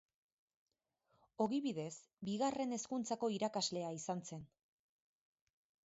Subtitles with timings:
[1.45, 1.93] Ogibidez
[2.31, 4.53] Bigarren Hezkuntzako irakaslea izan zen.